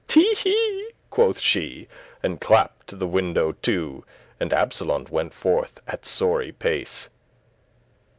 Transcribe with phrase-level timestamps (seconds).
[0.07, 1.87] "Te he!" quoth she,
[2.23, 4.03] and clapt the window to;
[4.39, 7.07] And Absolon went forth at sorry pace.